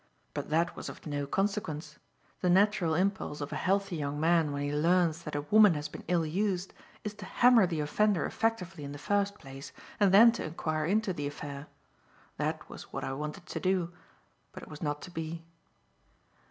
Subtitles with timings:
[0.33, 1.99] But that was of no consequence.
[2.39, 5.87] The natural impulse of a healthy young man when he learns that a woman has
[5.89, 10.31] been ill used is to hammer the offender effectively in the first place, and then
[10.31, 11.67] to inquire into the affair.
[12.37, 13.93] That was what I wanted to do;
[14.53, 15.45] but it was not to be.